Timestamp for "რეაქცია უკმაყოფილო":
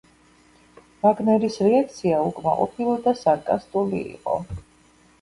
1.67-2.99